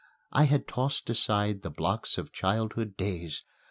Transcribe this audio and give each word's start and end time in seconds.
I 0.31 0.45
had 0.45 0.67
tossed 0.67 1.11
aside 1.11 1.61
the 1.61 1.69
blocks 1.69 2.17
of 2.17 2.31
childhood 2.33 2.97
days. 2.97 3.43